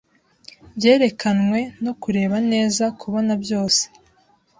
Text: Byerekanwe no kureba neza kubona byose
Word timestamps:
Byerekanwe 0.77 1.59
no 1.83 1.91
kureba 2.01 2.37
neza 2.51 2.83
kubona 3.01 3.33
byose 3.43 3.83